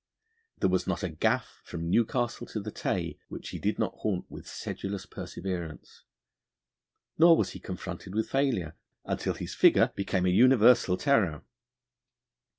There 0.57 0.69
was 0.71 0.87
not 0.87 1.03
a 1.03 1.09
gaff 1.09 1.61
from 1.63 1.87
Newcastle 1.87 2.47
to 2.47 2.59
the 2.59 2.71
Tay 2.71 3.19
which 3.29 3.49
he 3.49 3.59
did 3.59 3.77
not 3.77 3.93
haunt 3.97 4.25
with 4.31 4.47
sedulous 4.47 5.05
perseverance; 5.05 6.05
nor 7.19 7.37
was 7.37 7.51
he 7.51 7.59
confronted 7.59 8.15
with 8.15 8.27
failure, 8.31 8.75
until 9.05 9.35
his 9.35 9.53
figure 9.53 9.91
became 9.95 10.25
a 10.25 10.29
universal 10.29 10.97
terror. 10.97 11.43